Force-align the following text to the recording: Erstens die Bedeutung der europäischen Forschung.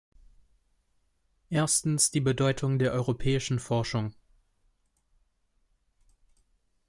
Erstens 1.51 2.09
die 2.09 2.21
Bedeutung 2.21 2.79
der 2.79 2.91
europäischen 2.91 3.59
Forschung. 3.59 4.15